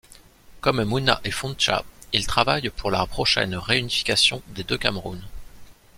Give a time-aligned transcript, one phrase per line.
[0.61, 5.21] Comme Muna et Fontcha, il travaille pour la prochaine réunification des deux cameroun.